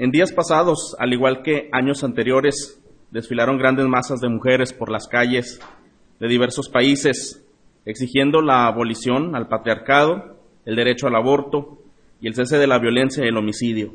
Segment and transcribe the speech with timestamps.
[0.00, 2.80] En días pasados, al igual que años anteriores,
[3.10, 5.58] desfilaron grandes masas de mujeres por las calles
[6.20, 7.44] de diversos países
[7.84, 11.78] exigiendo la abolición al patriarcado, el derecho al aborto
[12.20, 13.92] y el cese de la violencia y el homicidio.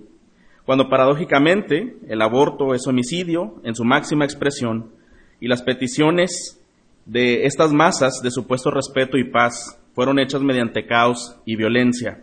[0.66, 4.92] Cuando paradójicamente el aborto es homicidio en su máxima expresión
[5.40, 6.62] y las peticiones
[7.06, 12.20] de estas masas de supuesto respeto y paz fueron hechas mediante caos y violencia.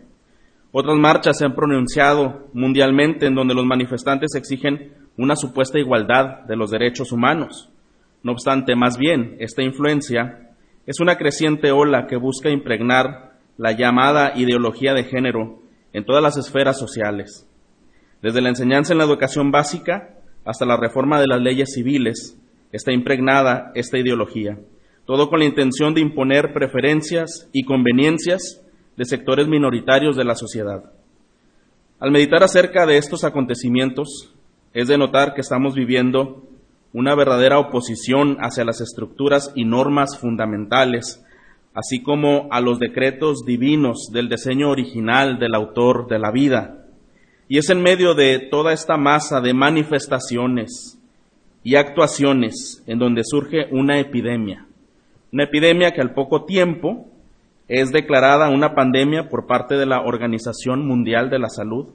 [0.72, 6.56] Otras marchas se han pronunciado mundialmente en donde los manifestantes exigen una supuesta igualdad de
[6.56, 7.70] los derechos humanos.
[8.22, 10.50] No obstante, más bien, esta influencia
[10.86, 15.58] es una creciente ola que busca impregnar la llamada ideología de género
[15.92, 17.48] en todas las esferas sociales,
[18.22, 22.38] desde la enseñanza en la educación básica hasta la reforma de las leyes civiles,
[22.72, 24.58] está impregnada esta ideología,
[25.04, 28.59] todo con la intención de imponer preferencias y conveniencias
[29.00, 30.92] de sectores minoritarios de la sociedad.
[32.00, 34.34] Al meditar acerca de estos acontecimientos,
[34.74, 36.44] es de notar que estamos viviendo
[36.92, 41.24] una verdadera oposición hacia las estructuras y normas fundamentales,
[41.72, 46.84] así como a los decretos divinos del diseño original del autor de la vida.
[47.48, 50.98] Y es en medio de toda esta masa de manifestaciones
[51.64, 54.66] y actuaciones en donde surge una epidemia.
[55.32, 57.06] Una epidemia que al poco tiempo
[57.70, 61.86] es declarada una pandemia por parte de la Organización Mundial de la Salud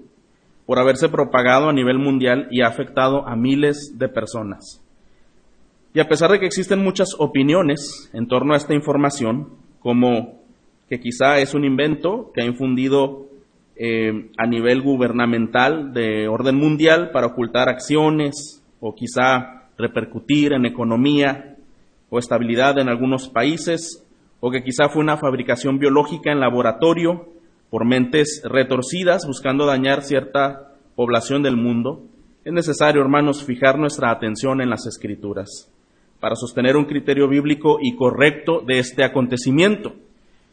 [0.65, 4.81] por haberse propagado a nivel mundial y ha afectado a miles de personas.
[5.93, 9.49] Y a pesar de que existen muchas opiniones en torno a esta información,
[9.81, 10.39] como
[10.89, 13.25] que quizá es un invento que ha infundido
[13.75, 21.57] eh, a nivel gubernamental de orden mundial para ocultar acciones o quizá repercutir en economía
[22.09, 24.04] o estabilidad en algunos países,
[24.39, 27.29] o que quizá fue una fabricación biológica en laboratorio
[27.69, 32.03] por mentes retorcidas buscando dañar cierta población del mundo,
[32.43, 35.71] es necesario, hermanos, fijar nuestra atención en las escrituras
[36.19, 39.93] para sostener un criterio bíblico y correcto de este acontecimiento.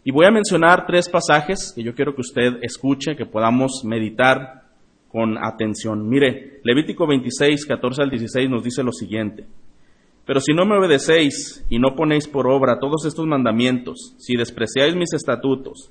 [0.04, 4.62] Y voy a mencionar tres pasajes que yo quiero que usted escuche, que podamos meditar
[5.10, 6.08] con atención.
[6.08, 9.44] Mire, Levítico 26, 14 al 16 nos dice lo siguiente.
[10.24, 14.94] Pero si no me obedecéis y no ponéis por obra todos estos mandamientos, si despreciáis
[14.94, 15.90] mis estatutos,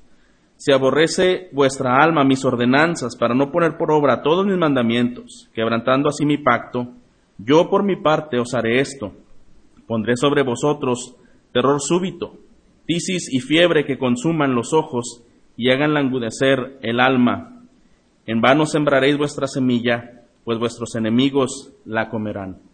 [0.58, 6.09] si aborrece vuestra alma mis ordenanzas para no poner por obra todos mis mandamientos, quebrantando
[6.09, 6.88] así mi pacto,
[7.38, 9.14] yo por mi parte os haré esto,
[9.92, 11.18] Pondré sobre vosotros
[11.52, 12.38] terror súbito,
[12.86, 15.22] tisis y fiebre que consuman los ojos
[15.58, 17.62] y hagan languidecer el alma.
[18.25, 22.71] En vano sembraréis vuestra semilla, pues vuestros enemigos la comerán.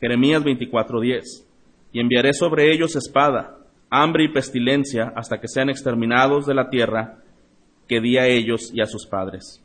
[0.00, 1.46] Jeremías 24:10.
[1.92, 3.58] Y enviaré sobre ellos espada,
[3.90, 7.18] hambre y pestilencia hasta que sean exterminados de la tierra
[7.88, 9.62] que di a ellos y a sus padres.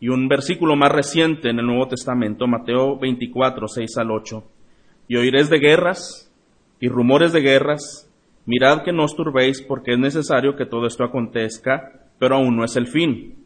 [0.00, 4.44] Y un versículo más reciente en el Nuevo Testamento, Mateo 24, 6 al 8.
[5.08, 6.32] Y oiréis de guerras
[6.80, 8.10] y rumores de guerras,
[8.44, 12.64] mirad que no os turbéis porque es necesario que todo esto acontezca, pero aún no
[12.64, 13.36] es el fin.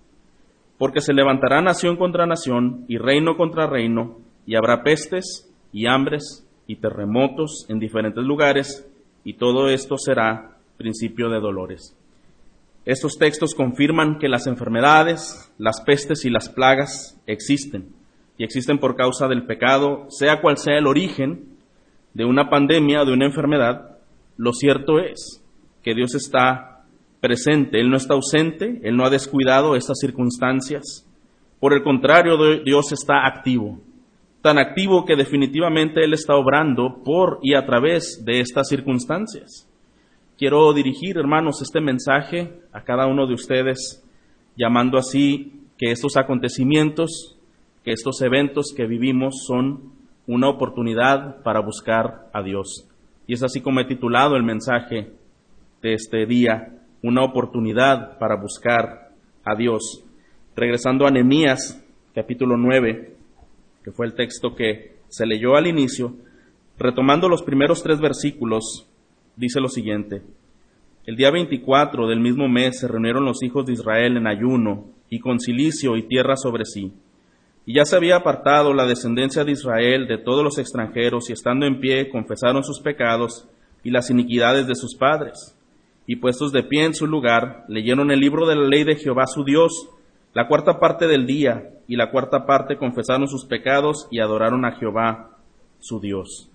[0.78, 6.46] Porque se levantará nación contra nación y reino contra reino, y habrá pestes y hambres
[6.66, 8.86] y terremotos en diferentes lugares,
[9.24, 11.96] y todo esto será principio de dolores.
[12.84, 17.88] Estos textos confirman que las enfermedades, las pestes y las plagas existen,
[18.38, 21.50] y existen por causa del pecado, sea cual sea el origen,
[22.14, 23.98] de una pandemia o de una enfermedad,
[24.36, 25.44] lo cierto es
[25.82, 26.82] que Dios está
[27.20, 31.06] presente, Él no está ausente, Él no ha descuidado estas circunstancias.
[31.60, 33.80] Por el contrario, Dios está activo,
[34.42, 39.68] tan activo que definitivamente Él está obrando por y a través de estas circunstancias.
[40.38, 44.02] Quiero dirigir, hermanos, este mensaje a cada uno de ustedes,
[44.56, 47.36] llamando así que estos acontecimientos,
[47.84, 49.92] que estos eventos que vivimos son
[50.26, 52.86] una oportunidad para buscar a Dios.
[53.26, 55.12] Y es así como he titulado el mensaje
[55.82, 59.10] de este día, una oportunidad para buscar
[59.44, 60.04] a Dios.
[60.56, 61.82] Regresando a Nehemías,
[62.14, 63.19] capítulo 9,
[63.82, 66.14] que fue el texto que se leyó al inicio,
[66.78, 68.86] retomando los primeros tres versículos,
[69.36, 70.22] dice lo siguiente.
[71.06, 75.18] El día 24 del mismo mes se reunieron los hijos de Israel en ayuno y
[75.18, 76.92] con silicio y tierra sobre sí
[77.66, 81.66] y ya se había apartado la descendencia de Israel de todos los extranjeros y estando
[81.66, 83.46] en pie confesaron sus pecados
[83.84, 85.56] y las iniquidades de sus padres.
[86.06, 89.26] Y puestos de pie en su lugar, leyeron el libro de la ley de Jehová
[89.26, 89.88] su Dios,
[90.32, 94.76] la cuarta parte del día, y la cuarta parte confesaron sus pecados y adoraron a
[94.76, 95.38] Jehová
[95.80, 96.48] su Dios.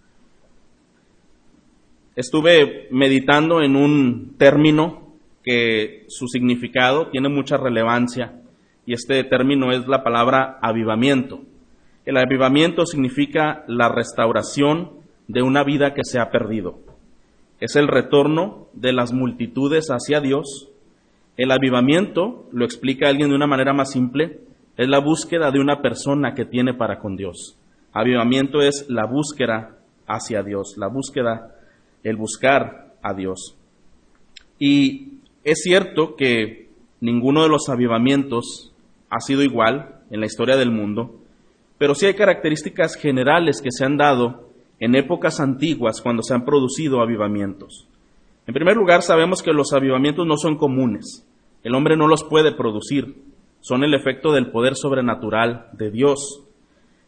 [2.15, 5.11] Estuve meditando en un término
[5.43, 8.39] que su significado tiene mucha relevancia
[8.85, 11.41] y este término es la palabra avivamiento.
[12.05, 14.91] El avivamiento significa la restauración
[15.27, 16.79] de una vida que se ha perdido.
[17.59, 20.69] Es el retorno de las multitudes hacia Dios.
[21.37, 24.39] El avivamiento, lo explica alguien de una manera más simple,
[24.77, 27.57] es la búsqueda de una persona que tiene para con Dios.
[27.93, 29.77] Avivamiento es la búsqueda
[30.07, 31.55] hacia Dios, la búsqueda,
[32.03, 33.57] el buscar a Dios.
[34.59, 36.69] Y es cierto que
[37.01, 38.73] ninguno de los avivamientos
[39.09, 41.19] ha sido igual en la historia del mundo,
[41.77, 44.49] pero sí hay características generales que se han dado
[44.79, 47.87] en épocas antiguas cuando se han producido avivamientos.
[48.47, 51.27] En primer lugar, sabemos que los avivamientos no son comunes.
[51.63, 53.23] El hombre no los puede producir.
[53.59, 56.43] Son el efecto del poder sobrenatural de Dios.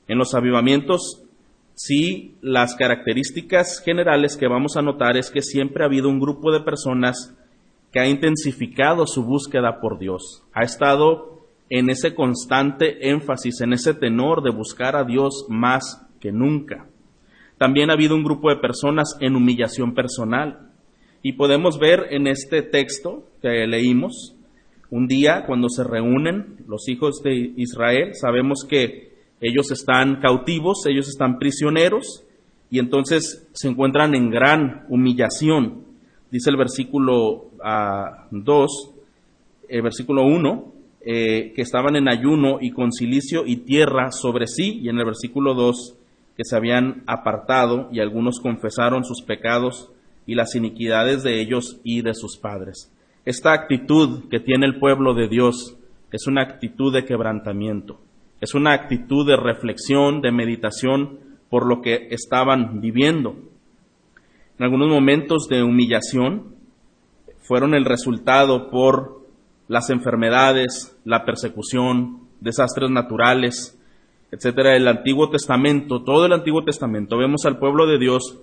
[0.08, 1.24] En los avivamientos,
[1.76, 6.52] sí, las características generales que vamos a notar es que siempre ha habido un grupo
[6.52, 7.36] de personas
[7.92, 10.44] que ha intensificado su búsqueda por Dios.
[10.54, 11.38] Ha estado
[11.70, 16.88] en ese constante énfasis, en ese tenor de buscar a Dios más que nunca.
[17.58, 20.67] También ha habido un grupo de personas en humillación personal.
[21.22, 24.36] Y podemos ver en este texto que leímos,
[24.90, 29.12] un día cuando se reúnen los hijos de Israel, sabemos que
[29.42, 32.24] ellos están cautivos, ellos están prisioneros,
[32.70, 35.86] y entonces se encuentran en gran humillación.
[36.32, 38.28] Dice el versículo 2, ah,
[39.70, 44.80] el versículo 1, eh, que estaban en ayuno y con silicio y tierra sobre sí,
[44.82, 45.96] y en el versículo 2,
[46.36, 49.90] que se habían apartado y algunos confesaron sus pecados
[50.28, 52.94] y las iniquidades de ellos y de sus padres.
[53.26, 55.76] Esta actitud que tiene el pueblo de Dios
[56.12, 58.00] es una actitud de quebrantamiento,
[58.40, 61.20] es una actitud de reflexión, de meditación
[61.50, 63.36] por lo que estaban viviendo.
[64.60, 66.56] En algunos momentos de humillación
[67.40, 69.26] fueron el resultado por
[69.68, 73.80] las enfermedades, la persecución, desastres naturales,
[74.32, 78.40] etcétera, el Antiguo Testamento, todo el Antiguo Testamento, vemos al pueblo de Dios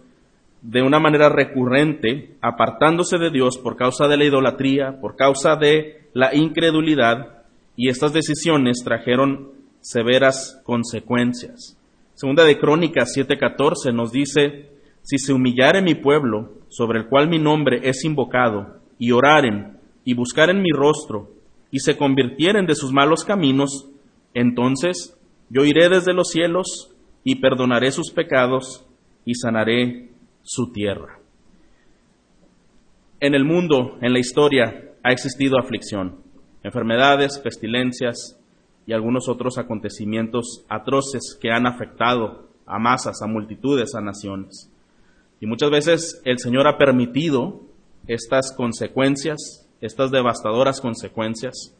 [0.64, 6.08] de una manera recurrente, apartándose de Dios por causa de la idolatría, por causa de
[6.14, 7.42] la incredulidad,
[7.76, 9.50] y estas decisiones trajeron
[9.80, 11.78] severas consecuencias.
[12.14, 14.70] Segunda de Crónicas 7:14 nos dice,
[15.02, 20.14] si se humillare mi pueblo, sobre el cual mi nombre es invocado, y oraren, y
[20.14, 21.28] buscaren mi rostro,
[21.70, 23.90] y se convirtieren de sus malos caminos,
[24.32, 25.14] entonces
[25.50, 26.90] yo iré desde los cielos
[27.22, 28.86] y perdonaré sus pecados
[29.26, 30.13] y sanaré
[30.44, 31.18] su tierra.
[33.18, 36.20] En el mundo, en la historia, ha existido aflicción,
[36.62, 38.38] enfermedades, pestilencias
[38.86, 44.70] y algunos otros acontecimientos atroces que han afectado a masas, a multitudes, a naciones.
[45.40, 47.62] Y muchas veces el Señor ha permitido
[48.06, 51.74] estas consecuencias, estas devastadoras consecuencias,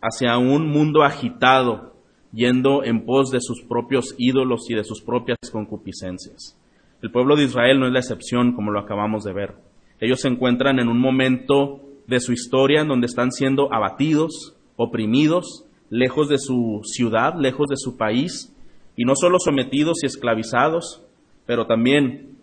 [0.00, 1.94] hacia un mundo agitado
[2.32, 6.56] yendo en pos de sus propios ídolos y de sus propias concupiscencias.
[7.02, 9.54] El pueblo de Israel no es la excepción, como lo acabamos de ver.
[10.00, 15.64] Ellos se encuentran en un momento de su historia en donde están siendo abatidos, oprimidos,
[15.90, 18.54] lejos de su ciudad, lejos de su país,
[18.96, 21.02] y no solo sometidos y esclavizados,
[21.46, 22.38] pero también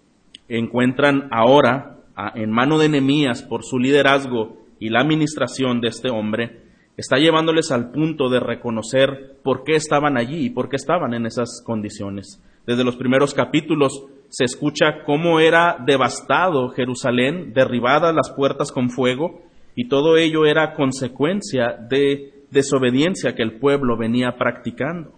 [0.47, 1.97] encuentran ahora
[2.35, 6.61] en mano de Nehemías por su liderazgo y la administración de este hombre
[6.97, 11.25] está llevándoles al punto de reconocer por qué estaban allí y por qué estaban en
[11.25, 12.41] esas condiciones.
[12.67, 19.41] Desde los primeros capítulos se escucha cómo era devastado Jerusalén, derribadas las puertas con fuego,
[19.75, 25.11] y todo ello era consecuencia de desobediencia que el pueblo venía practicando.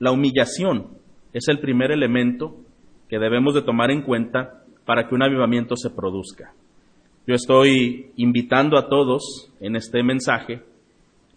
[0.00, 0.88] La humillación
[1.32, 2.56] es el primer elemento
[3.08, 6.54] que debemos de tomar en cuenta para que un avivamiento se produzca.
[7.24, 10.62] Yo estoy invitando a todos en este mensaje,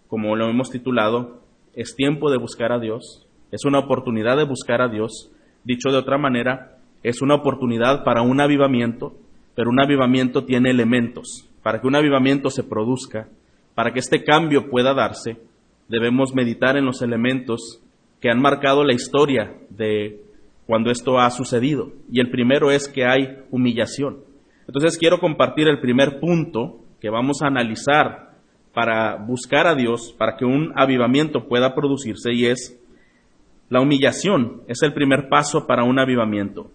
[0.08, 1.41] como lo hemos titulado,
[1.75, 5.32] es tiempo de buscar a Dios, es una oportunidad de buscar a Dios.
[5.63, 9.13] Dicho de otra manera, es una oportunidad para un avivamiento,
[9.55, 11.47] pero un avivamiento tiene elementos.
[11.63, 13.27] Para que un avivamiento se produzca,
[13.75, 15.37] para que este cambio pueda darse,
[15.87, 17.81] debemos meditar en los elementos
[18.19, 20.21] que han marcado la historia de
[20.65, 21.91] cuando esto ha sucedido.
[22.11, 24.17] Y el primero es que hay humillación.
[24.67, 28.29] Entonces quiero compartir el primer punto que vamos a analizar
[28.73, 32.79] para buscar a Dios, para que un avivamiento pueda producirse, y es
[33.69, 34.63] la humillación.
[34.67, 36.71] Es el primer paso para un avivamiento.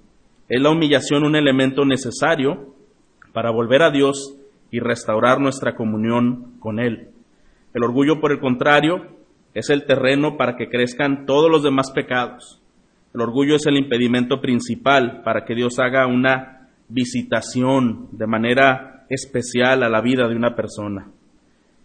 [0.49, 2.75] Es la humillación un elemento necesario
[3.33, 4.37] para volver a Dios
[4.71, 7.09] y restaurar nuestra comunión con Él.
[7.75, 9.07] El orgullo, por el contrario,
[9.55, 12.61] es el terreno para que crezcan todos los demás pecados.
[13.15, 19.83] El orgullo es el impedimento principal para que Dios haga una visitación de manera especial
[19.83, 21.09] a la vida de una persona.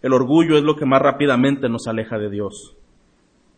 [0.02, 2.76] El orgullo es lo que más rápidamente nos aleja de Dios.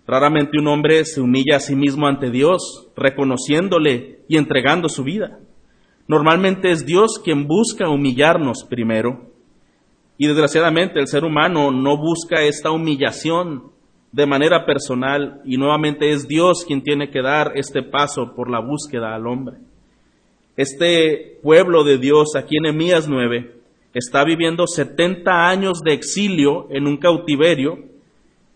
[0.06, 5.38] Raramente un hombre se humilla a sí mismo ante Dios, reconociéndole y entregando su vida.
[6.08, 9.30] Normalmente es Dios quien busca humillarnos primero.
[10.18, 13.70] Y desgraciadamente el ser humano no busca esta humillación
[14.10, 18.60] de manera personal y nuevamente es Dios quien tiene que dar este paso por la
[18.60, 19.56] búsqueda al hombre.
[20.56, 23.56] Este pueblo de Dios aquí en Emías 9
[23.94, 27.91] está viviendo 70 años de exilio en un cautiverio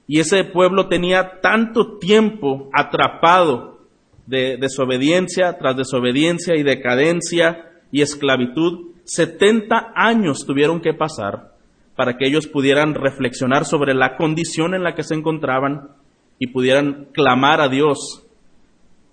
[0.06, 3.78] y ese pueblo tenía tanto tiempo atrapado
[4.26, 11.52] de desobediencia tras desobediencia y decadencia y esclavitud, 70 años tuvieron que pasar
[11.94, 15.90] para que ellos pudieran reflexionar sobre la condición en la que se encontraban
[16.38, 18.24] y pudieran clamar a Dios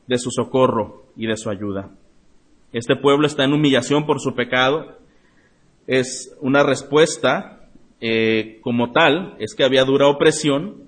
[0.08, 1.90] de su socorro y de su ayuda.
[2.74, 4.98] Este pueblo está en humillación por su pecado.
[5.88, 7.70] Es una respuesta
[8.02, 10.83] eh, como tal, es que había dura opresión,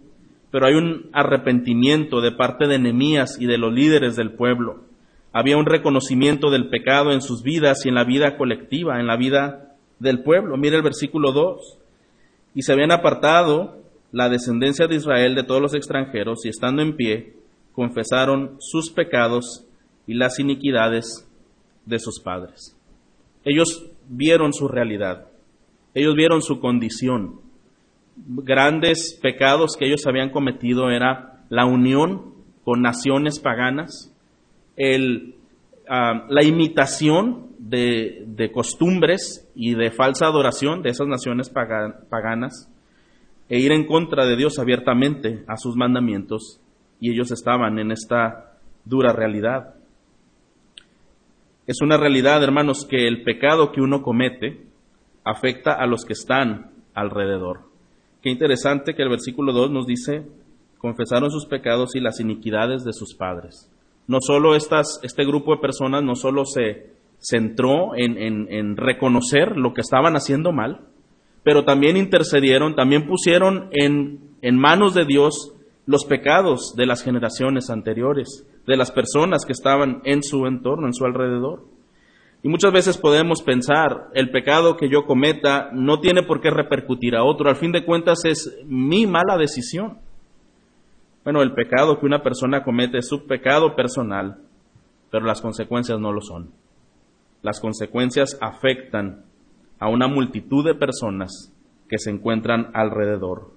[0.55, 4.85] pero hay un arrepentimiento de parte de Nehemías y de los líderes del pueblo.
[5.33, 9.17] Había un reconocimiento del pecado en sus vidas y en la vida colectiva, en la
[9.17, 10.55] vida del pueblo.
[10.55, 11.77] Mire el versículo 2.
[12.53, 13.79] Y se habían apartado
[14.13, 17.33] la descendencia de Israel de todos los extranjeros y estando en pie,
[17.73, 19.65] confesaron sus pecados
[20.07, 21.29] y las iniquidades
[21.85, 22.77] de sus padres.
[23.43, 25.27] Ellos vieron su realidad,
[25.93, 27.41] ellos vieron su condición.
[28.15, 34.11] Grandes pecados que ellos habían cometido era la unión con naciones paganas,
[35.87, 42.71] ah, la imitación de, costumbres y de falsa adoración de esas naciones paganas,
[43.49, 46.59] e ir en contra de Dios abiertamente a sus mandamientos,
[46.99, 49.75] y ellos estaban en esta dura realidad.
[51.67, 54.65] Es una realidad, hermanos, que el pecado que uno comete
[55.23, 57.74] afecta a los que están alrededor.
[58.25, 60.25] Qué interesante que el versículo 2 nos dice,
[60.79, 63.71] confesaron sus pecados y las iniquidades de sus padres.
[64.07, 66.87] No solo este grupo de personas no solo se
[67.19, 70.87] centró en, en reconocer lo que estaban haciendo mal,
[71.43, 75.53] pero también intercedieron, también pusieron en, en manos de Dios
[75.85, 80.95] los pecados de las generaciones anteriores, de las personas que estaban en su entorno, en
[80.95, 81.63] su alrededor.
[82.45, 87.15] Y muchas veces podemos pensar, el pecado que yo cometa no tiene por qué repercutir
[87.15, 89.97] a otro, al fin de cuentas es mi mala decisión.
[91.23, 94.37] Bueno, el pecado que una persona comete es su pecado personal,
[95.09, 96.51] pero las consecuencias no lo son.
[97.41, 99.25] Las consecuencias afectan
[99.79, 101.51] a una multitud de personas
[101.89, 103.53] que se encuentran alrededor.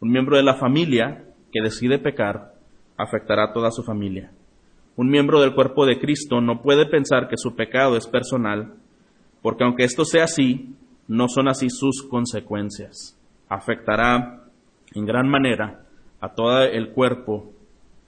[0.00, 2.54] Un miembro de la familia que decide pecar
[2.96, 4.30] afectará a toda su familia.
[5.00, 8.74] Un miembro del cuerpo de Cristo no puede pensar que su pecado es personal,
[9.40, 10.74] porque aunque esto sea así,
[11.08, 13.18] no son así sus consecuencias.
[13.48, 14.44] Afectará
[14.94, 15.86] en gran manera
[16.20, 17.50] a todo el cuerpo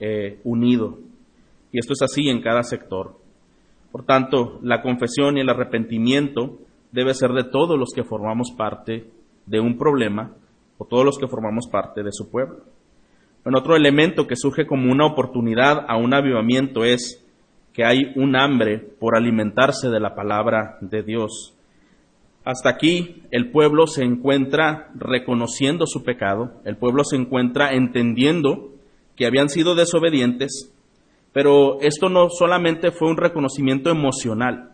[0.01, 0.99] eh, unido.
[1.73, 3.17] Y esto es así en cada sector.
[3.91, 6.59] Por tanto, la confesión y el arrepentimiento
[6.91, 9.07] debe ser de todos los que formamos parte
[9.47, 10.35] de un problema
[10.77, 12.59] o todos los que formamos parte de su pueblo.
[13.45, 17.25] Bueno, otro elemento que surge como una oportunidad a un avivamiento es
[17.73, 21.55] que hay un hambre por alimentarse de la palabra de Dios.
[22.45, 28.71] Hasta aquí el pueblo se encuentra reconociendo su pecado, el pueblo se encuentra entendiendo
[29.17, 30.73] que habían sido desobedientes,
[31.33, 34.73] pero esto no solamente fue un reconocimiento emocional,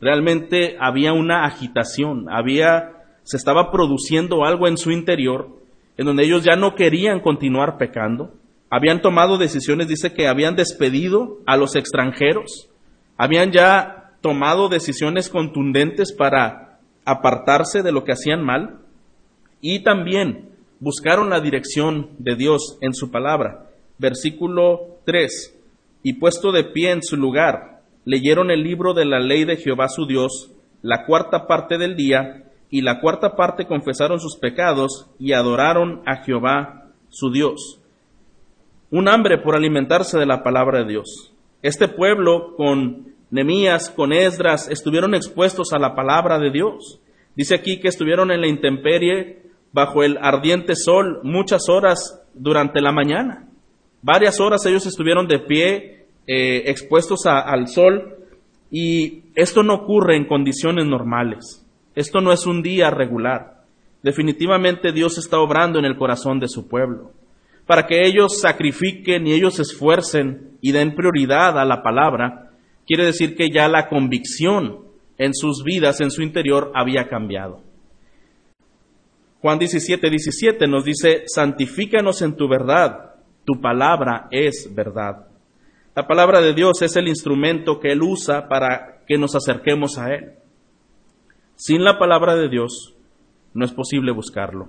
[0.00, 2.90] realmente había una agitación, había
[3.22, 5.63] se estaba produciendo algo en su interior
[5.96, 8.32] en donde ellos ya no querían continuar pecando,
[8.70, 12.68] habían tomado decisiones, dice que habían despedido a los extranjeros,
[13.16, 18.80] habían ya tomado decisiones contundentes para apartarse de lo que hacían mal
[19.60, 20.48] y también
[20.80, 23.66] buscaron la dirección de Dios en su palabra.
[23.98, 25.56] Versículo 3.
[26.02, 29.88] Y puesto de pie en su lugar, leyeron el libro de la ley de Jehová
[29.88, 30.50] su Dios,
[30.82, 32.43] la cuarta parte del día,
[32.74, 37.80] y la cuarta parte confesaron sus pecados y adoraron a Jehová su Dios.
[38.90, 41.32] Un hambre por alimentarse de la palabra de Dios.
[41.62, 46.98] Este pueblo con Nemías, con Esdras, estuvieron expuestos a la palabra de Dios.
[47.36, 52.90] Dice aquí que estuvieron en la intemperie bajo el ardiente sol muchas horas durante la
[52.90, 53.46] mañana.
[54.02, 58.16] Varias horas ellos estuvieron de pie, eh, expuestos al sol,
[58.68, 61.63] y esto no ocurre en condiciones normales.
[61.94, 63.62] Esto no es un día regular.
[64.02, 67.12] Definitivamente Dios está obrando en el corazón de su pueblo,
[67.66, 72.50] para que ellos sacrifiquen y ellos esfuercen y den prioridad a la palabra.
[72.86, 74.80] Quiere decir que ya la convicción
[75.16, 77.62] en sus vidas, en su interior, había cambiado.
[79.40, 83.12] Juan 17, 17 nos dice, santifícanos en tu verdad,
[83.46, 85.26] Tu palabra es verdad.
[85.94, 90.14] La palabra de Dios es el instrumento que Él usa para que nos acerquemos a
[90.14, 90.32] Él.
[91.66, 92.94] Sin la palabra de Dios
[93.54, 94.68] no es posible buscarlo,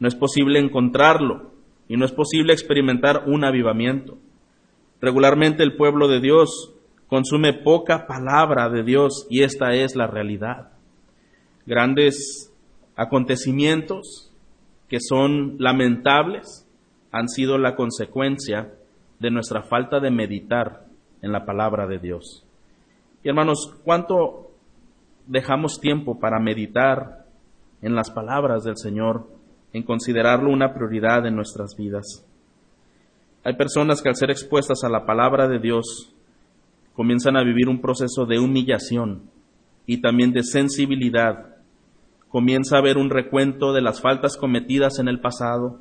[0.00, 1.52] no es posible encontrarlo
[1.86, 4.18] y no es posible experimentar un avivamiento.
[5.00, 6.74] Regularmente el pueblo de Dios
[7.06, 10.72] consume poca palabra de Dios y esta es la realidad.
[11.66, 12.52] Grandes
[12.96, 14.32] acontecimientos
[14.88, 16.68] que son lamentables
[17.12, 18.74] han sido la consecuencia
[19.20, 20.84] de nuestra falta de meditar
[21.22, 22.44] en la palabra de Dios.
[23.22, 24.50] Y hermanos, ¿cuánto
[25.26, 27.26] dejamos tiempo para meditar
[27.82, 29.28] en las palabras del Señor,
[29.72, 32.26] en considerarlo una prioridad en nuestras vidas?
[33.44, 36.14] Hay personas que al ser expuestas a la palabra de Dios
[36.94, 39.22] comienzan a vivir un proceso de humillación
[39.86, 41.56] y también de sensibilidad.
[42.28, 45.80] Comienza a ver un recuento de las faltas cometidas en el pasado,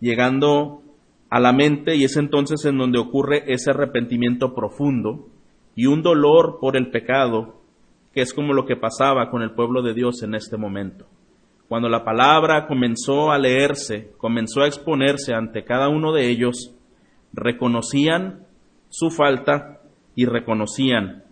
[0.00, 0.82] llegando
[1.28, 5.26] a la mente y es entonces en donde ocurre ese arrepentimiento profundo
[5.74, 7.61] y un dolor por el pecado,
[8.12, 11.06] que es como lo que pasaba con el pueblo de Dios en este momento.
[11.68, 16.74] Cuando la palabra comenzó a leerse, comenzó a exponerse ante cada uno de ellos,
[17.32, 18.46] reconocían
[18.90, 19.80] su falta
[20.14, 21.24] y reconocían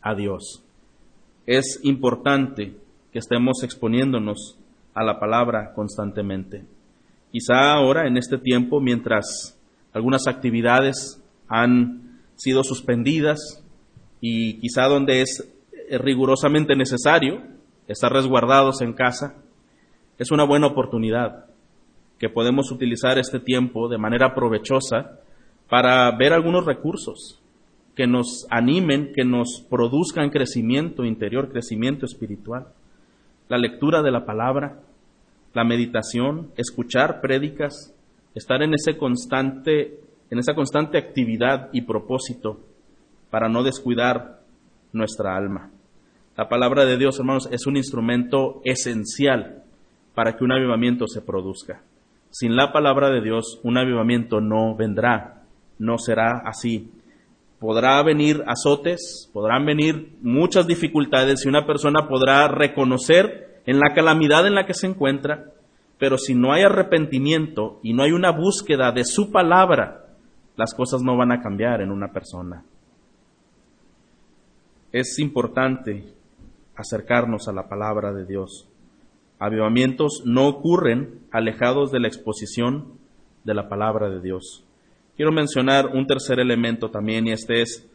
[0.00, 0.64] a Dios.
[1.44, 2.76] Es importante
[3.12, 4.58] que estemos exponiéndonos
[4.94, 6.64] a la palabra constantemente.
[7.30, 9.58] Quizá ahora, en este tiempo, mientras
[9.92, 13.62] algunas actividades han sido suspendidas
[14.20, 15.52] y quizá donde es
[15.90, 17.42] rigurosamente necesario
[17.88, 19.36] estar resguardados en casa,
[20.18, 21.46] es una buena oportunidad
[22.18, 25.18] que podemos utilizar este tiempo de manera provechosa
[25.68, 27.40] para ver algunos recursos
[27.94, 32.68] que nos animen, que nos produzcan crecimiento interior, crecimiento espiritual.
[33.48, 34.80] La lectura de la palabra,
[35.54, 37.94] la meditación, escuchar prédicas,
[38.34, 40.00] estar en ese constante,
[40.30, 42.60] en esa constante actividad y propósito
[43.30, 44.40] para no descuidar
[44.92, 45.70] nuestra alma.
[46.36, 49.62] La palabra de Dios, hermanos, es un instrumento esencial
[50.14, 51.80] para que un avivamiento se produzca.
[52.30, 55.44] Sin la palabra de Dios, un avivamiento no vendrá,
[55.78, 56.90] no será así.
[57.58, 64.46] Podrá venir azotes, podrán venir muchas dificultades y una persona podrá reconocer en la calamidad
[64.46, 65.52] en la que se encuentra,
[65.98, 70.04] pero si no hay arrepentimiento y no hay una búsqueda de su palabra,
[70.54, 72.62] las cosas no van a cambiar en una persona.
[74.92, 76.15] Es importante
[76.76, 78.68] acercarnos a la palabra de Dios.
[79.38, 82.94] Avivamientos no ocurren alejados de la exposición
[83.44, 84.64] de la palabra de Dios.
[85.16, 87.88] Quiero mencionar un tercer elemento también y este es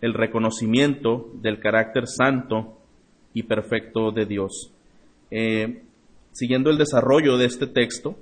[0.00, 2.78] el reconocimiento del carácter santo
[3.34, 4.72] y perfecto de Dios.
[5.30, 5.82] Eh,
[6.32, 8.16] siguiendo el desarrollo de este texto,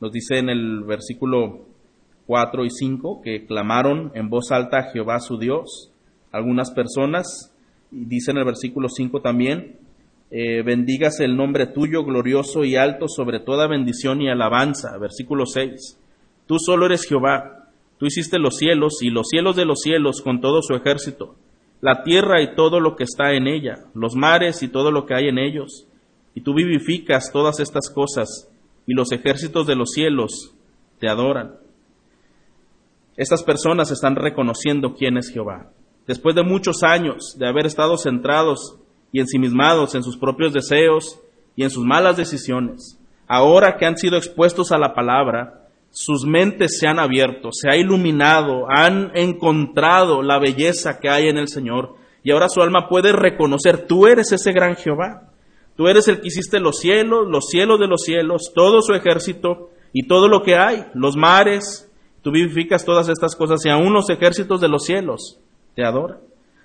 [0.00, 1.66] nos dice en el versículo
[2.26, 5.90] 4 y 5 que clamaron en voz alta a Jehová su Dios.
[6.30, 7.52] Algunas personas,
[7.90, 9.76] y dice en el versículo 5 también,
[10.30, 14.96] eh, bendígase el nombre tuyo glorioso y alto sobre toda bendición y alabanza.
[14.98, 15.98] Versículo 6.
[16.46, 20.40] Tú solo eres Jehová, tú hiciste los cielos y los cielos de los cielos con
[20.40, 21.34] todo su ejército,
[21.80, 25.14] la tierra y todo lo que está en ella, los mares y todo lo que
[25.14, 25.88] hay en ellos
[26.38, 28.48] y tú vivificas todas estas cosas,
[28.86, 30.54] y los ejércitos de los cielos
[31.00, 31.56] te adoran.
[33.16, 35.72] Estas personas están reconociendo quién es Jehová.
[36.08, 38.78] Después de muchos años de haber estado centrados
[39.12, 41.20] y ensimismados en sus propios deseos
[41.54, 46.78] y en sus malas decisiones, ahora que han sido expuestos a la palabra, sus mentes
[46.78, 51.96] se han abierto, se ha iluminado, han encontrado la belleza que hay en el Señor
[52.24, 55.24] y ahora su alma puede reconocer, tú eres ese gran Jehová.
[55.76, 59.70] Tú eres el que hiciste los cielos, los cielos de los cielos, todo su ejército
[59.92, 61.88] y todo lo que hay, los mares.
[62.22, 65.38] Tú vivificas todas estas cosas y aún los ejércitos de los cielos
[65.78, 66.18] te adoran.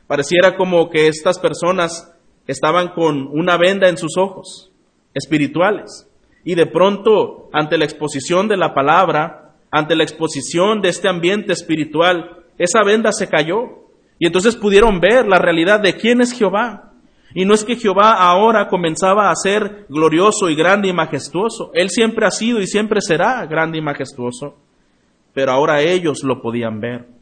[0.07, 2.11] Pareciera como que estas personas
[2.47, 4.71] estaban con una venda en sus ojos,
[5.13, 6.09] espirituales.
[6.43, 11.53] Y de pronto, ante la exposición de la palabra, ante la exposición de este ambiente
[11.53, 13.83] espiritual, esa venda se cayó.
[14.17, 16.93] Y entonces pudieron ver la realidad de quién es Jehová.
[17.35, 21.69] Y no es que Jehová ahora comenzaba a ser glorioso y grande y majestuoso.
[21.75, 24.57] Él siempre ha sido y siempre será grande y majestuoso.
[25.35, 27.13] Pero ahora ellos lo podían ver.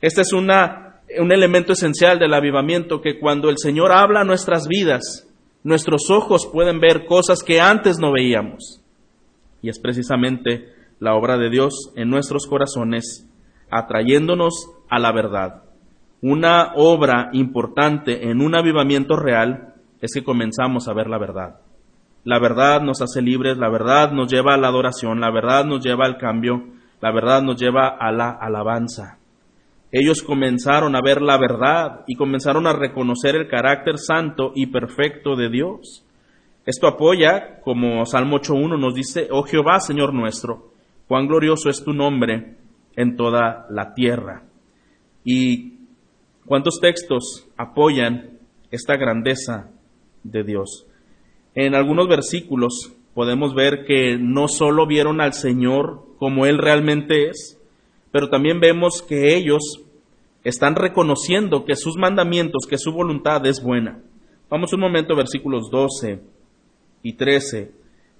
[0.00, 0.85] Este es una,
[1.20, 5.28] un elemento esencial del avivamiento que cuando el Señor habla a nuestras vidas,
[5.62, 8.82] nuestros ojos pueden ver cosas que antes no veíamos.
[9.62, 13.28] Y es precisamente la obra de Dios en nuestros corazones,
[13.70, 15.66] atrayéndonos a la verdad
[16.22, 21.60] una obra importante en un avivamiento real es que comenzamos a ver la verdad.
[22.24, 25.84] La verdad nos hace libres, la verdad nos lleva a la adoración, la verdad nos
[25.84, 29.18] lleva al cambio, La verdad nos lleva a la alabanza.
[29.92, 35.36] Ellos comenzaron a ver la verdad y comenzaron a reconocer el carácter santo y perfecto
[35.36, 36.04] de Dios.
[36.66, 40.72] Esto apoya, como Salmo 8.1 nos dice, oh Jehová, Señor nuestro,
[41.06, 42.56] cuán glorioso es tu nombre
[42.96, 44.42] en toda la tierra.
[45.24, 45.74] Y
[46.44, 48.38] cuántos textos apoyan
[48.70, 49.70] esta grandeza
[50.24, 50.86] de Dios.
[51.54, 57.55] En algunos versículos podemos ver que no solo vieron al Señor como Él realmente es,
[58.16, 59.60] pero también vemos que ellos
[60.42, 64.00] están reconociendo que sus mandamientos, que su voluntad es buena.
[64.48, 66.22] Vamos un momento, versículos 12
[67.02, 67.72] y 13.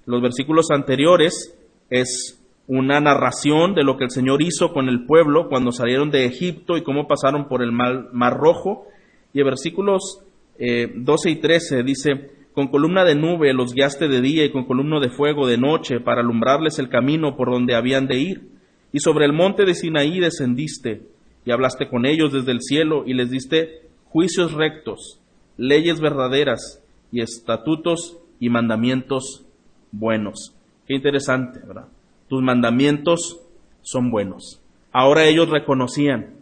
[0.05, 1.57] Los versículos anteriores
[1.89, 6.25] es una narración de lo que el Señor hizo con el pueblo cuando salieron de
[6.25, 8.85] Egipto y cómo pasaron por el Mar, Rojo.
[9.33, 10.21] Y en versículos
[10.59, 12.11] 12 eh, y 13 dice,
[12.53, 15.99] con columna de nube los guiaste de día y con columna de fuego de noche
[15.99, 18.56] para alumbrarles el camino por donde habían de ir.
[18.91, 21.03] Y sobre el monte de Sinaí descendiste
[21.45, 25.19] y hablaste con ellos desde el cielo y les diste juicios rectos,
[25.57, 29.45] leyes verdaderas y estatutos y mandamientos
[29.91, 30.53] buenos.
[30.87, 31.87] Qué interesante, ¿verdad?
[32.27, 33.39] tus mandamientos
[33.81, 34.61] son buenos.
[34.91, 36.35] Ahora ellos reconocían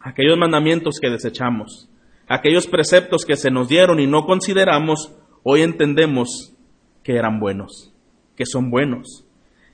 [0.00, 1.88] aquellos mandamientos que desechamos,
[2.28, 6.52] aquellos preceptos que se nos dieron y no consideramos, hoy entendemos
[7.02, 7.92] que eran buenos,
[8.36, 9.24] que son buenos.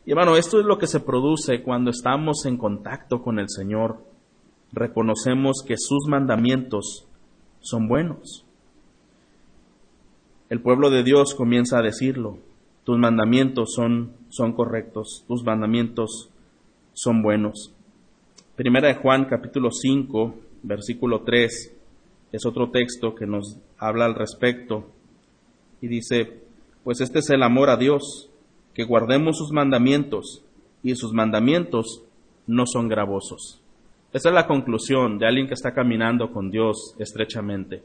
[0.06, 3.98] Y hermano, esto es lo que se produce cuando estamos en contacto con el Señor.
[4.72, 7.06] Reconocemos que sus mandamientos
[7.60, 8.44] son buenos.
[10.48, 12.38] El pueblo de Dios comienza a decirlo,
[12.84, 16.30] tus mandamientos son, son correctos, tus mandamientos
[16.92, 17.72] son buenos.
[18.56, 21.76] Primera de Juan capítulo 5, versículo 3,
[22.32, 24.86] es otro texto que nos habla al respecto
[25.80, 26.40] y dice,
[26.84, 28.29] pues este es el amor a Dios,
[28.74, 30.44] que guardemos sus mandamientos
[30.82, 32.02] y sus mandamientos
[32.46, 33.60] no son gravosos.
[34.12, 37.82] Esa es la conclusión de alguien que está caminando con Dios estrechamente.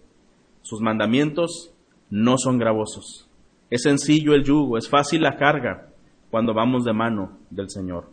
[0.62, 1.71] Sus mandamientos
[2.10, 3.30] no son gravosos.
[3.69, 5.89] Es sencillo el yugo, es fácil la carga
[6.32, 8.10] cuando vamos de mano del Señor.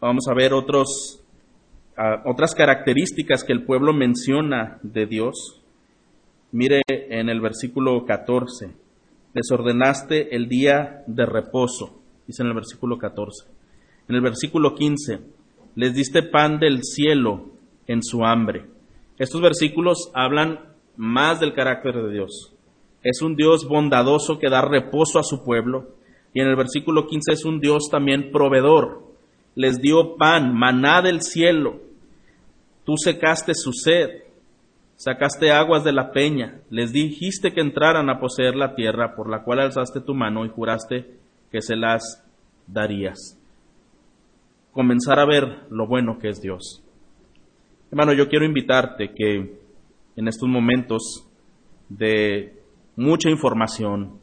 [0.00, 1.22] Vamos a ver otros,
[2.24, 5.60] otras características que el pueblo menciona de Dios.
[6.52, 8.72] Mire en el versículo 14,
[9.34, 13.46] desordenaste el día de reposo, dice en el versículo 14.
[14.08, 15.20] En el versículo 15,
[15.76, 17.50] les diste pan del cielo
[17.86, 18.66] en su hambre.
[19.18, 20.60] Estos versículos hablan
[20.96, 22.54] más del carácter de Dios
[23.02, 25.94] es un Dios bondadoso que da reposo a su pueblo.
[26.34, 29.02] Y en el versículo 15 es un Dios también proveedor.
[29.54, 31.80] Les dio pan, maná del cielo.
[32.84, 34.10] Tú secaste su sed,
[35.00, 36.60] sacaste aguas de la peña.
[36.68, 40.50] Les dijiste que entraran a poseer la tierra por la cual alzaste tu mano y
[40.50, 41.06] juraste
[41.50, 42.22] que se las
[42.66, 43.38] darías.
[44.72, 46.84] Comenzar a ver lo bueno que es Dios.
[47.90, 49.58] Hermano, yo quiero invitarte que
[50.16, 51.26] en estos momentos
[51.88, 52.52] de
[52.94, 54.18] mucha información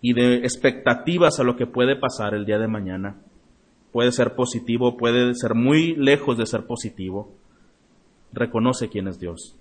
[0.00, 3.20] y de expectativas a lo que puede pasar el día de mañana.
[3.92, 7.32] Puede ser positivo, puede ser muy lejos de ser positivo.
[8.32, 9.56] Reconoce quién es Dios.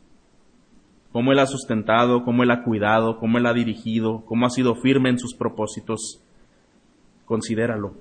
[1.12, 4.76] Cómo Él ha sustentado, cómo Él ha cuidado, cómo Él ha dirigido, cómo ha sido
[4.76, 6.22] firme en sus propósitos.
[7.26, 7.94] Considéralo.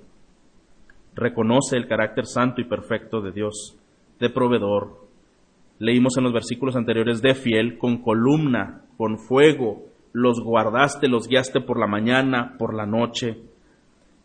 [1.15, 3.77] Reconoce el carácter santo y perfecto de Dios,
[4.21, 5.09] de proveedor.
[5.79, 11.61] Leímos en los versículos anteriores de fiel, con columna, con fuego, los guardaste, los guiaste
[11.61, 13.39] por la mañana, por la noche.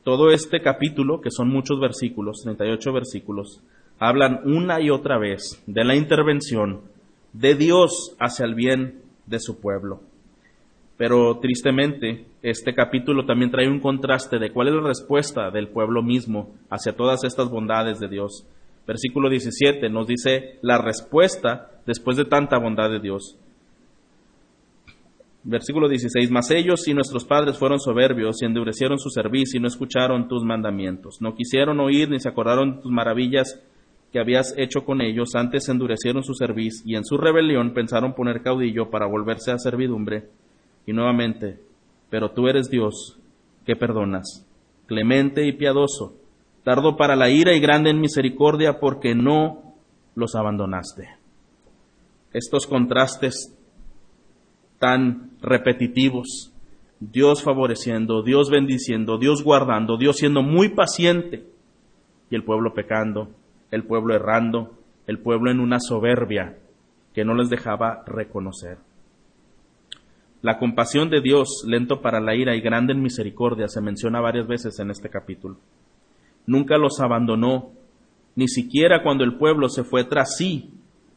[0.04, 3.64] Todo este capítulo, que son muchos versículos, 38 versículos,
[3.98, 6.82] hablan una y otra vez de la intervención
[7.40, 10.02] de Dios hacia el bien de su pueblo.
[10.98, 16.02] Pero tristemente, este capítulo también trae un contraste de cuál es la respuesta del pueblo
[16.02, 18.48] mismo hacia todas estas bondades de Dios.
[18.88, 23.38] Versículo 17 nos dice la respuesta después de tanta bondad de Dios.
[25.44, 29.68] Versículo 16, mas ellos y nuestros padres fueron soberbios y endurecieron su servicio y no
[29.68, 31.18] escucharon tus mandamientos.
[31.20, 33.62] No quisieron oír ni se acordaron de tus maravillas
[34.12, 35.36] que habías hecho con ellos.
[35.36, 40.30] Antes endurecieron su servicio y en su rebelión pensaron poner caudillo para volverse a servidumbre.
[40.86, 41.60] Y nuevamente,
[42.10, 43.20] pero tú eres Dios
[43.66, 44.48] que perdonas,
[44.86, 46.16] clemente y piadoso,
[46.64, 49.74] tardo para la ira y grande en misericordia porque no
[50.16, 51.10] los abandonaste.
[52.32, 53.56] Estos contrastes
[54.80, 56.52] tan repetitivos.
[57.00, 61.46] Dios favoreciendo, Dios bendiciendo, Dios guardando, Dios siendo muy paciente
[62.30, 63.30] y el pueblo pecando,
[63.76, 64.72] el pueblo errando,
[65.06, 66.58] el pueblo en una soberbia
[67.14, 68.78] que no les dejaba reconocer.
[70.42, 74.48] La compasión de Dios, lento para la ira y grande en misericordia, se menciona varias
[74.48, 75.58] veces en este capítulo.
[76.48, 77.72] nunca los abandonó,
[78.36, 80.70] ni siquiera cuando el pueblo se fue tras sí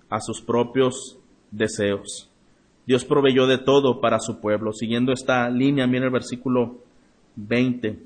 [0.08, 1.18] a sus propios
[1.50, 2.30] deseos.
[2.86, 4.72] Dios proveyó de todo para su pueblo.
[4.72, 6.78] Siguiendo esta línea, mira el versículo
[7.36, 7.98] 20.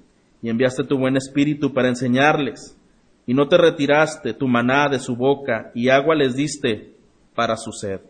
[0.43, 2.77] Y enviaste tu buen espíritu para enseñarles,
[3.27, 6.95] y no te retiraste tu maná de su boca, y agua les diste
[7.35, 8.01] para su sed.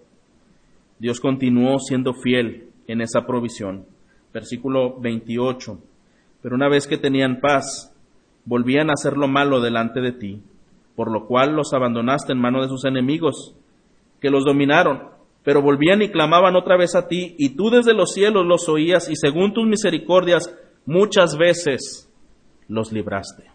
[0.98, 3.86] Dios continuó siendo fiel en esa provisión.
[4.32, 5.78] Versículo 28.
[6.40, 7.94] Pero una vez que tenían paz,
[8.44, 10.42] volvían a hacer lo malo delante de ti,
[10.96, 13.54] por lo cual los abandonaste en mano de sus enemigos,
[14.20, 15.10] que los dominaron,
[15.44, 19.08] pero volvían y clamaban otra vez a ti, y tú desde los cielos los oías,
[19.10, 20.54] y según tus misericordias
[20.86, 22.10] muchas veces
[22.68, 23.51] los libraste.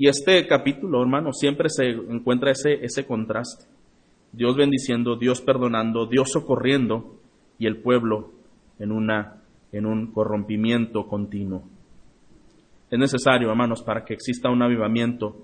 [0.00, 3.66] Y este capítulo, hermano, siempre se encuentra ese, ese contraste.
[4.32, 7.16] Dios bendiciendo, Dios perdonando, Dios socorriendo,
[7.58, 8.30] y el pueblo
[8.78, 11.64] en, una, en un corrompimiento continuo.
[12.90, 15.36] Es necesario, hermanos, para que exista un avivamiento,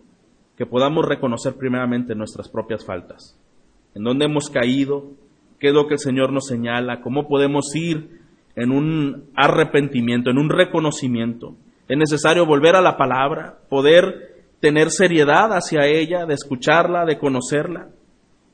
[0.57, 3.39] que podamos reconocer primeramente nuestras propias faltas
[3.95, 5.11] en dónde hemos caído,
[5.59, 8.21] qué es lo que el Señor nos señala, cómo podemos ir
[8.55, 11.57] en un arrepentimiento, en un reconocimiento.
[11.89, 17.89] Es necesario volver a la palabra, poder tener seriedad hacia ella, de escucharla, de conocerla,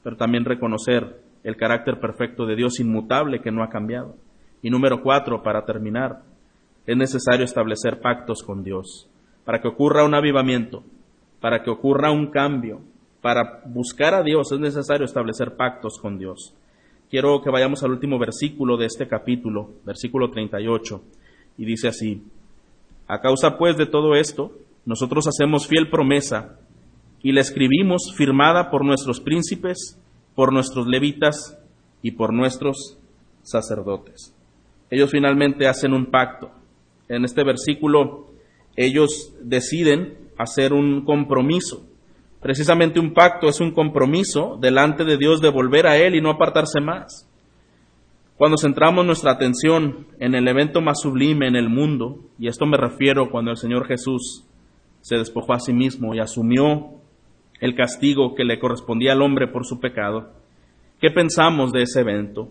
[0.02, 4.16] pero también reconocer el carácter perfecto de Dios inmutable que no ha cambiado.
[4.62, 6.22] Y número cuatro, para terminar,
[6.86, 9.08] es necesario establecer pactos con Dios,
[9.44, 10.84] para que ocurra un avivamiento,
[11.40, 12.80] para que ocurra un cambio,
[13.20, 16.54] para buscar a Dios es necesario establecer pactos con Dios.
[17.08, 21.02] Quiero que vayamos al último versículo de este capítulo, versículo 38,
[21.58, 22.24] y dice así,
[23.06, 24.52] a causa pues de todo esto,
[24.84, 26.58] nosotros hacemos fiel promesa
[27.22, 29.98] y la escribimos firmada por nuestros príncipes,
[30.34, 31.58] por nuestros levitas
[32.02, 32.98] y por nuestros
[33.42, 34.34] sacerdotes.
[34.90, 36.50] Ellos finalmente hacen un pacto.
[37.08, 38.32] En este versículo
[38.76, 41.86] ellos deciden hacer un compromiso
[42.42, 46.30] Precisamente un pacto es un compromiso delante de Dios de volver a Él y no
[46.30, 47.28] apartarse más.
[48.36, 52.76] Cuando centramos nuestra atención en el evento más sublime en el mundo, y esto me
[52.76, 54.44] refiero cuando el Señor Jesús
[55.02, 57.02] se despojó a sí mismo y asumió
[57.60, 60.32] el castigo que le correspondía al hombre por su pecado,
[61.00, 62.48] ¿qué pensamos de ese evento?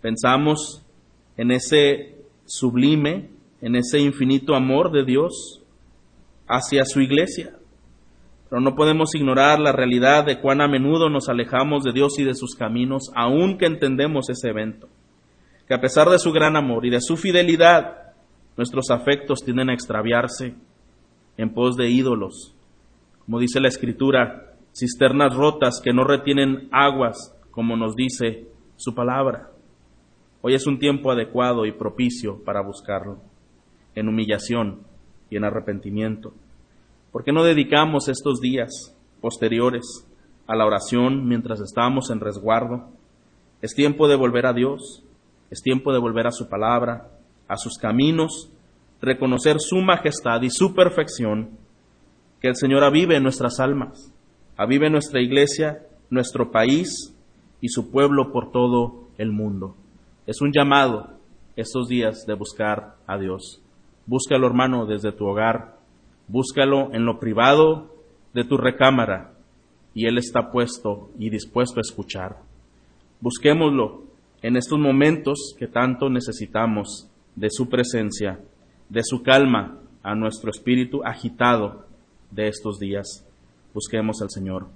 [0.00, 0.84] Pensamos
[1.36, 5.62] en ese sublime, en ese infinito amor de Dios
[6.48, 7.54] hacia su iglesia.
[8.48, 12.24] Pero no podemos ignorar la realidad de cuán a menudo nos alejamos de Dios y
[12.24, 14.88] de sus caminos, aun que entendemos ese evento.
[15.68, 18.14] Que a pesar de su gran amor y de su fidelidad,
[18.56, 20.54] nuestros afectos tienden a extraviarse
[21.40, 22.54] en pos de ídolos.
[23.24, 29.50] Como dice la Escritura, cisternas rotas que no retienen aguas, como nos dice su palabra.
[30.42, 33.22] Hoy es un tiempo adecuado y propicio para buscarlo,
[33.94, 34.82] en humillación
[35.30, 36.34] y en arrepentimiento.
[37.10, 40.06] ¿Por qué no dedicamos estos días posteriores
[40.46, 42.90] a la oración mientras estábamos en resguardo?
[43.62, 45.02] Es tiempo de volver a Dios,
[45.50, 47.08] es tiempo de volver a su palabra,
[47.48, 48.50] a sus caminos,
[49.00, 51.50] reconocer su majestad y su perfección,
[52.40, 54.12] que el Señor avive nuestras almas,
[54.56, 57.14] avive nuestra iglesia, nuestro país
[57.60, 59.76] y su pueblo por todo el mundo.
[60.26, 61.18] Es un llamado
[61.56, 63.62] estos días de buscar a Dios.
[64.06, 65.80] Búscalo, hermano, desde tu hogar,
[66.32, 67.92] Búscalo en lo privado
[68.34, 69.32] de tu recámara
[69.94, 72.36] y Él está puesto y dispuesto a escuchar.
[73.20, 74.04] Busquémoslo
[74.40, 78.38] en estos momentos que tanto necesitamos de su presencia,
[78.90, 81.86] de su calma a nuestro espíritu agitado
[82.30, 83.24] de estos días.
[83.72, 84.66] Busquemos al Señor.